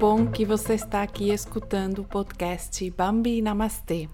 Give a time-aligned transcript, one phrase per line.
[0.00, 4.08] Bom que você está aqui escutando o podcast Bambi Namastê.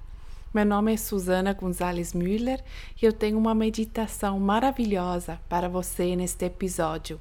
[0.53, 2.61] Meu nome é Susana Gonzalez Müller
[3.01, 7.21] e eu tenho uma meditação maravilhosa para você neste episódio.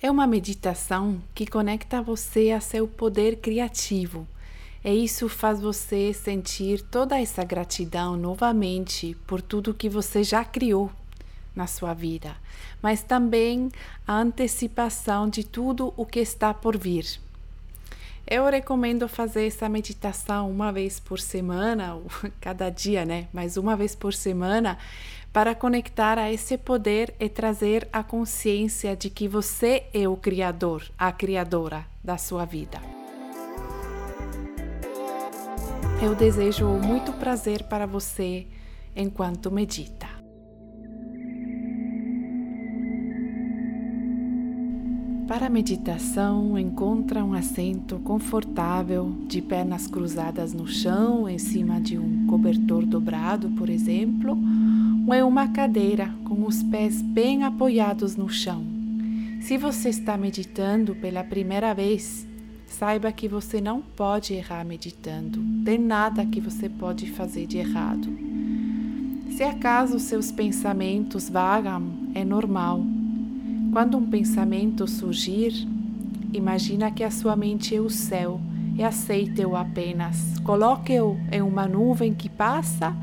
[0.00, 4.28] É uma meditação que conecta você a seu poder criativo.
[4.84, 10.88] E isso faz você sentir toda essa gratidão novamente por tudo que você já criou
[11.52, 12.36] na sua vida,
[12.80, 13.68] mas também
[14.06, 17.26] a antecipação de tudo o que está por vir.
[18.30, 22.04] Eu recomendo fazer essa meditação uma vez por semana, ou
[22.38, 23.26] cada dia, né?
[23.32, 24.76] Mas uma vez por semana,
[25.32, 30.82] para conectar a esse poder e trazer a consciência de que você é o criador,
[30.98, 32.78] a criadora da sua vida.
[36.02, 38.46] Eu desejo muito prazer para você
[38.94, 40.17] enquanto medita.
[45.28, 51.98] Para a meditação, encontra um assento confortável, de pernas cruzadas no chão, em cima de
[51.98, 54.38] um cobertor dobrado, por exemplo,
[55.06, 58.64] ou em uma cadeira com os pés bem apoiados no chão.
[59.42, 62.26] Se você está meditando pela primeira vez,
[62.66, 65.44] saiba que você não pode errar meditando.
[65.62, 68.08] Tem nada que você pode fazer de errado.
[69.36, 71.82] Se acaso seus pensamentos vagam,
[72.14, 72.82] é normal
[73.72, 75.52] quando um pensamento surgir,
[76.32, 78.40] imagina que a sua mente é o céu
[78.76, 80.38] e aceite-o apenas.
[80.44, 82.96] Coloque-o em uma nuvem que passa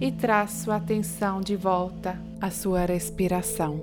[0.00, 3.80] e traz sua atenção de volta à sua respiração.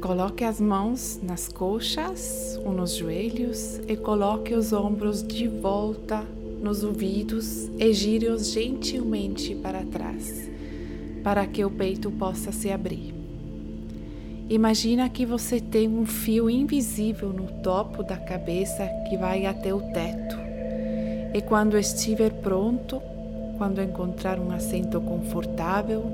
[0.00, 6.24] Coloque as mãos nas coxas ou nos joelhos e coloque os ombros de volta
[6.60, 10.51] nos ouvidos e gire-os gentilmente para trás
[11.22, 13.14] para que o peito possa se abrir.
[14.48, 19.80] Imagina que você tem um fio invisível no topo da cabeça que vai até o
[19.80, 20.36] teto.
[21.32, 23.00] E quando estiver pronto,
[23.56, 26.04] quando encontrar um assento confortável,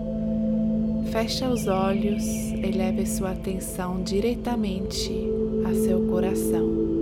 [1.11, 5.11] feche os olhos e leve sua atenção diretamente
[5.69, 6.98] a seu coração.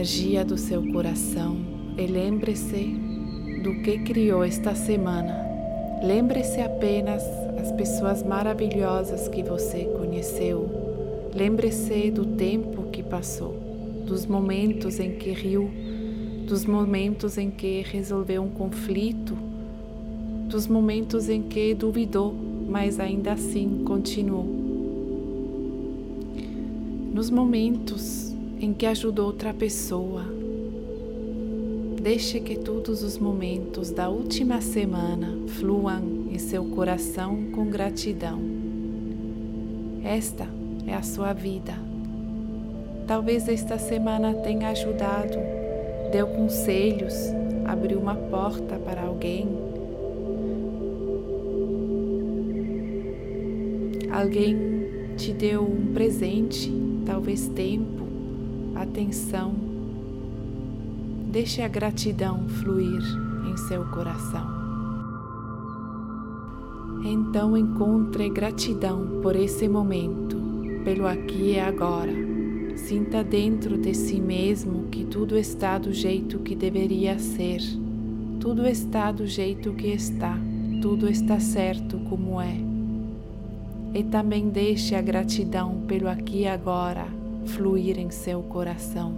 [0.00, 1.58] Energia do seu coração
[1.98, 2.96] e lembre-se
[3.62, 5.46] do que criou esta semana.
[6.02, 7.22] Lembre-se apenas
[7.60, 11.28] as pessoas maravilhosas que você conheceu.
[11.34, 13.54] Lembre-se do tempo que passou,
[14.06, 15.70] dos momentos em que riu,
[16.46, 19.36] dos momentos em que resolveu um conflito,
[20.48, 22.34] dos momentos em que duvidou,
[22.66, 24.46] mas ainda assim continuou.
[27.12, 28.29] Nos momentos
[28.60, 30.22] em que ajudou outra pessoa.
[32.02, 38.38] Deixe que todos os momentos da última semana fluam em seu coração com gratidão.
[40.04, 40.46] Esta
[40.86, 41.72] é a sua vida.
[43.06, 45.38] Talvez esta semana tenha ajudado,
[46.12, 47.14] deu conselhos,
[47.64, 49.48] abriu uma porta para alguém.
[54.12, 54.56] Alguém
[55.16, 56.70] te deu um presente,
[57.06, 57.99] talvez tempo
[58.82, 59.54] atenção,
[61.30, 63.02] deixe a gratidão fluir
[63.46, 64.58] em seu coração.
[67.04, 70.36] Então encontre gratidão por esse momento,
[70.84, 72.12] pelo aqui e agora.
[72.76, 77.60] Sinta dentro de si mesmo que tudo está do jeito que deveria ser,
[78.38, 80.38] tudo está do jeito que está,
[80.80, 82.56] tudo está certo como é.
[83.92, 89.14] E também deixe a gratidão pelo aqui e agora fluir em seu coração.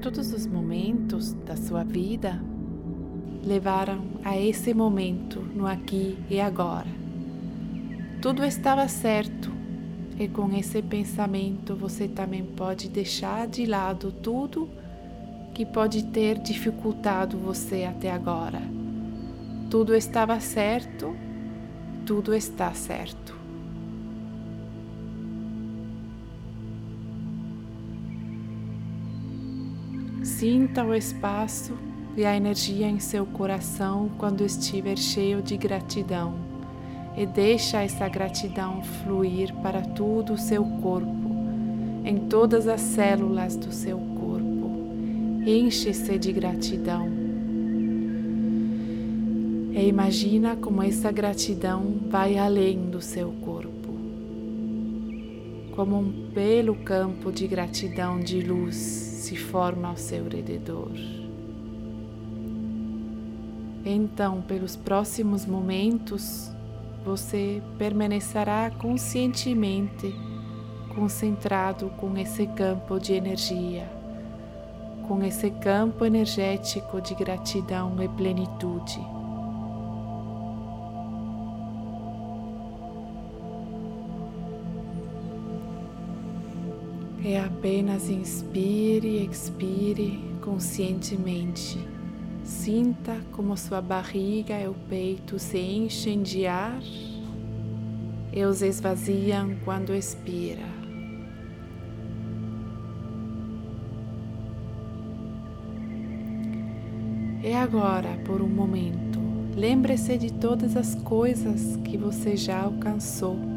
[0.00, 2.40] Todos os momentos da sua vida
[3.44, 6.86] levaram a esse momento no aqui e agora.
[8.20, 9.52] Tudo estava certo
[10.18, 14.68] e com esse pensamento você também pode deixar de lado tudo
[15.54, 18.60] que pode ter dificultado você até agora.
[19.70, 21.16] Tudo estava certo,
[22.04, 23.45] tudo está certo.
[30.38, 31.72] Sinta o espaço
[32.14, 36.34] e a energia em seu coração quando estiver cheio de gratidão
[37.16, 41.30] e deixa essa gratidão fluir para todo o seu corpo,
[42.04, 44.70] em todas as células do seu corpo.
[45.46, 47.08] Enche-se de gratidão.
[49.72, 53.65] E imagina como essa gratidão vai além do seu corpo.
[55.76, 60.90] Como um belo campo de gratidão de luz se forma ao seu redor.
[63.84, 66.50] Então, pelos próximos momentos,
[67.04, 70.12] você permanecerá conscientemente
[70.94, 73.86] concentrado com esse campo de energia,
[75.06, 79.15] com esse campo energético de gratidão e plenitude.
[87.28, 91.76] É apenas inspire e expire conscientemente.
[92.44, 96.80] Sinta como sua barriga e o peito se enchem de ar
[98.32, 100.62] e os esvaziam quando expira.
[107.42, 109.18] E agora, por um momento,
[109.56, 113.55] lembre-se de todas as coisas que você já alcançou.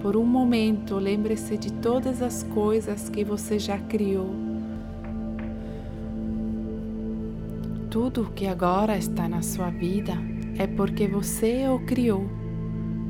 [0.00, 4.50] Por um momento, lembre-se de todas as coisas que você já criou
[7.90, 10.12] Tudo que agora está na sua vida
[10.56, 12.24] é porque você o criou.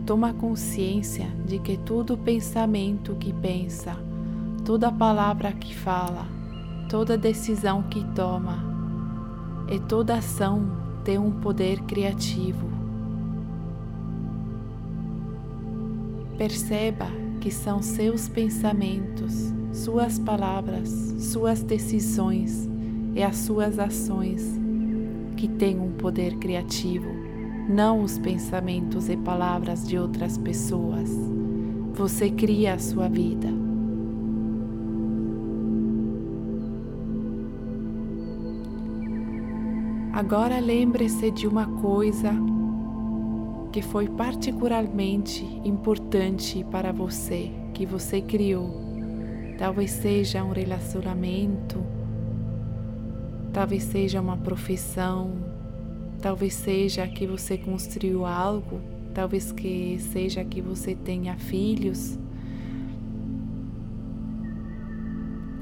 [0.06, 3.94] Toma consciência de que todo pensamento que pensa,
[4.64, 6.26] toda palavra que fala,
[6.88, 8.64] toda decisão que toma
[9.70, 10.66] e toda ação
[11.04, 12.79] tem um poder criativo.
[16.40, 17.06] Perceba
[17.38, 20.88] que são seus pensamentos, suas palavras,
[21.18, 22.66] suas decisões
[23.14, 24.58] e as suas ações
[25.36, 27.10] que tem um poder criativo,
[27.68, 31.10] não os pensamentos e palavras de outras pessoas.
[31.92, 33.48] Você cria a sua vida.
[40.14, 42.32] Agora lembre-se de uma coisa
[43.72, 48.80] que foi particularmente importante para você, que você criou.
[49.58, 51.78] Talvez seja um relacionamento,
[53.52, 55.32] Talvez seja uma profissão,
[56.22, 58.80] talvez seja que você construiu algo,
[59.12, 62.16] talvez que seja que você tenha filhos.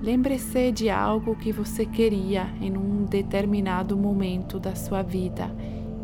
[0.02, 5.50] Lembre-se de algo que você queria em um determinado momento da sua vida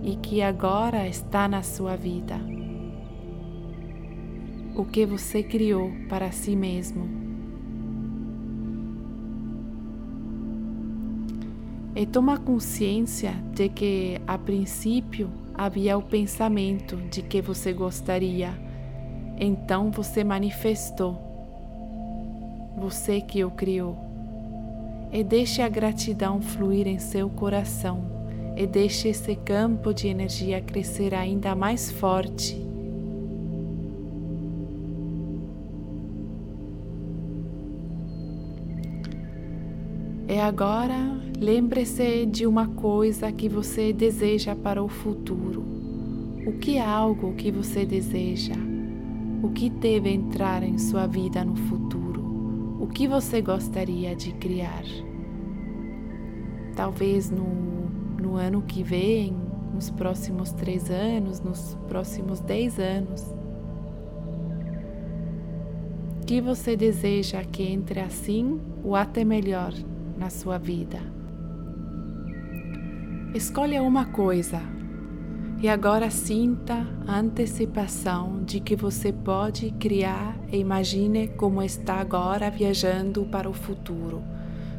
[0.04, 2.38] e que agora está na sua vida.
[4.76, 7.24] O que você criou para si mesmo.
[11.96, 18.52] e toma consciência de que a princípio havia o pensamento de que você gostaria,
[19.38, 21.16] então você manifestou,
[22.76, 23.96] você que o criou.
[25.12, 28.13] E deixe a gratidão fluir em seu coração
[28.56, 32.60] e deixe esse campo de energia crescer ainda mais forte.
[40.28, 45.64] E agora Lembre-se de uma coisa que você deseja para o futuro.
[46.46, 48.54] O que é algo que você deseja?
[49.42, 52.78] O que deve entrar em sua vida no futuro?
[52.80, 54.84] O que você gostaria de criar?
[56.76, 57.83] Talvez no,
[58.34, 59.32] no ano que vem,
[59.72, 63.22] nos próximos três anos, nos próximos dez anos.
[66.20, 69.72] O que você deseja que entre assim ou até melhor
[70.19, 70.98] na sua vida?
[73.32, 74.60] Escolha uma coisa
[75.62, 82.50] e agora sinta a antecipação de que você pode criar e imagine como está agora
[82.50, 84.24] viajando para o futuro,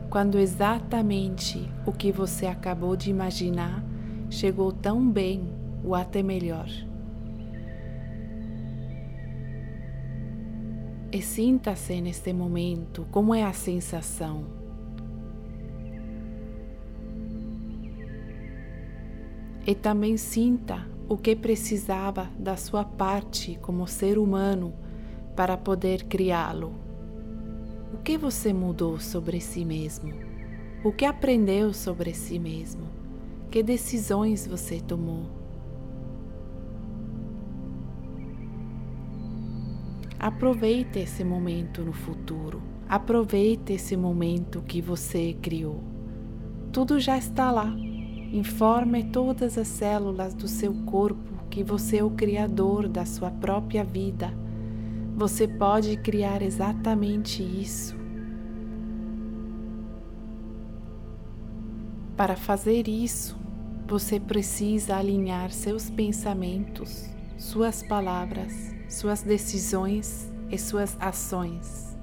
[0.10, 3.84] quando exatamente o que você acabou de imaginar
[4.30, 5.50] chegou tão bem
[5.84, 6.70] ou até melhor.
[11.12, 14.66] E sinta-se neste momento como é a sensação.
[19.66, 24.74] e também sinta o que precisava da sua parte como ser humano
[25.36, 26.85] para poder criá-lo.
[27.96, 30.12] O que você mudou sobre si mesmo?
[30.84, 32.90] O que aprendeu sobre si mesmo?
[33.50, 35.24] Que decisões você tomou?
[40.20, 42.62] Aproveite esse momento no futuro.
[42.90, 45.82] Aproveite esse momento que você criou.
[46.74, 47.74] Tudo já está lá
[48.34, 53.82] Informe todas as células do seu corpo que você é o criador da sua própria
[53.82, 54.34] vida.
[55.18, 57.96] Você pode criar exatamente isso.
[62.18, 63.38] Para fazer isso,
[63.88, 71.98] você precisa alinhar seus pensamentos, suas palavras, suas decisões e suas ações.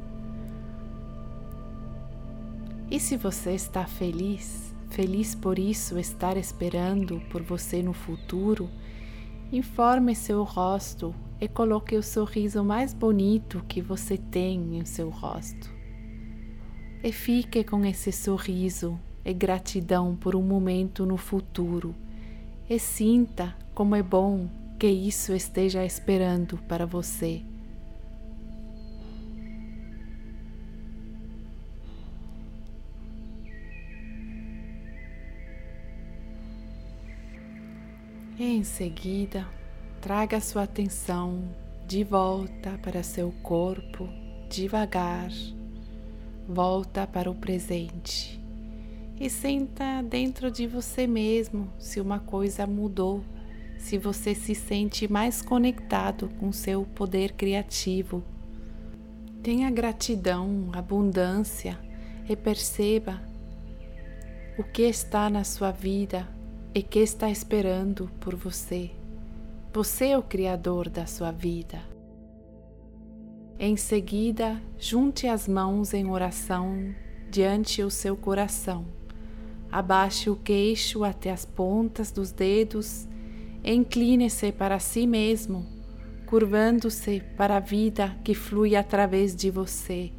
[2.91, 8.71] E se você está feliz, feliz por isso estar esperando por você no futuro,
[9.53, 15.69] informe seu rosto e coloque o sorriso mais bonito que você tem em seu rosto.
[17.03, 21.97] E fique com esse sorriso e gratidão por um momento no futuro
[22.71, 27.43] e sinta como é bom que isso esteja esperando para você.
[38.39, 39.45] E em seguida,
[40.03, 41.45] traga sua atenção
[41.87, 44.09] de volta para seu corpo,
[44.51, 45.31] devagar,
[46.49, 48.43] volta para o presente
[49.21, 53.23] e senta dentro de você mesmo se uma coisa mudou,
[53.79, 58.25] se você se sente mais conectado com seu poder criativo.
[59.41, 61.79] Tenha gratidão, abundância
[62.29, 63.23] e perceba
[64.59, 66.29] o que está na sua vida
[66.75, 68.91] e que está esperando por você.
[69.73, 71.81] Você é o Criador da sua vida.
[73.59, 76.95] Em seguida, junte as mãos em oração
[77.31, 78.85] diante o seu coração
[79.73, 83.09] Abaixe o queixo até as pontas dos dedos,
[83.65, 85.65] incline-se para si mesmo,
[86.27, 90.13] curvando-se para a vida que flui através de você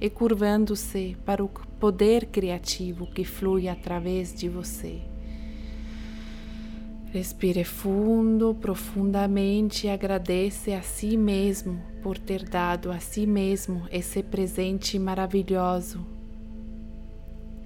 [0.00, 5.09] e curvando-se para o poder criativo que flui através de você.
[7.12, 14.22] Respire fundo, profundamente e agradece a si mesmo por ter dado a si mesmo esse
[14.22, 16.06] presente maravilhoso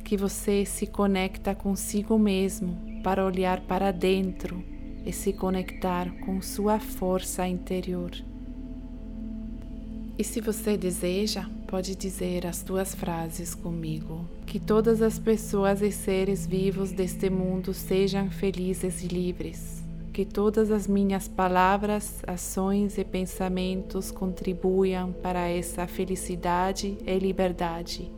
[0.04, 4.62] que você se conecta consigo mesmo para olhar para dentro
[5.04, 8.12] e se conectar com sua força interior.
[10.16, 14.24] E se você deseja, pode dizer as duas frases comigo.
[14.46, 19.82] Que todas as pessoas e seres vivos deste mundo sejam felizes e livres.
[20.12, 28.12] Que todas as minhas palavras, ações e pensamentos contribuam para essa felicidade e liberdade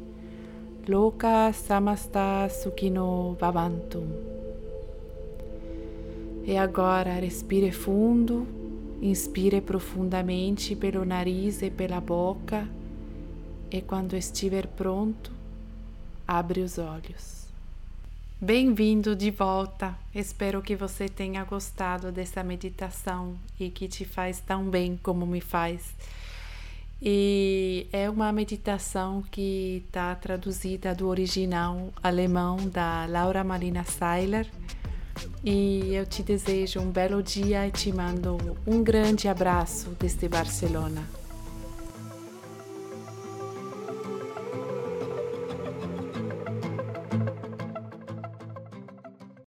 [0.88, 4.06] Loka Samasta Sukhino Bhavantum.
[6.44, 8.46] E agora respire fundo,
[9.00, 12.68] inspire profundamente pelo nariz e pela boca
[13.70, 15.30] e quando estiver pronto,
[16.26, 17.46] abre os olhos.
[18.40, 19.94] Bem-vindo de volta.
[20.14, 25.40] Espero que você tenha gostado dessa meditação e que te faz tão bem como me
[25.40, 25.94] faz.
[27.00, 34.46] E é uma meditação que está traduzida do original alemão da Laura Marina Seiler.
[35.48, 38.36] E eu te desejo um belo dia e te mando
[38.66, 41.04] um grande abraço desde Barcelona.